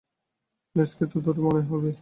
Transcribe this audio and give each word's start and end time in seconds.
লেজকে 0.75 1.03
তো 1.11 1.17
দড়ি 1.25 1.41
মনে 1.41 1.61
হইবেই। 1.61 1.89